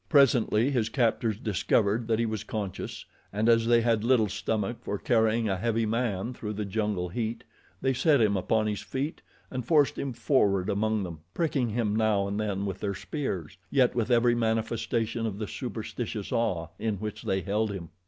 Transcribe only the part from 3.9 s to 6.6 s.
little stomach for carrying a heavy man through